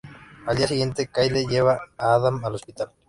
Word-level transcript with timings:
Al 0.47 0.57
día 0.57 0.65
siguiente, 0.67 1.11
Kyle 1.13 1.45
lleva 1.47 1.79
a 1.95 2.15
Adam 2.15 2.43
al 2.43 2.55
hospital. 2.55 2.91